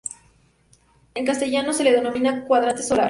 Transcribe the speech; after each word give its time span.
En 1.13 1.27
castellano 1.27 1.73
se 1.73 1.83
le 1.83 1.91
denomina 1.91 2.43
cuadrante 2.45 2.81
solar. 2.81 2.99